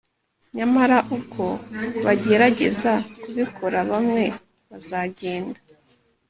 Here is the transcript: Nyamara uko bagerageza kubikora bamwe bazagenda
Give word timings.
Nyamara 0.57 0.97
uko 1.17 1.43
bagerageza 2.05 2.93
kubikora 3.21 3.77
bamwe 3.89 4.23
bazagenda 4.69 5.59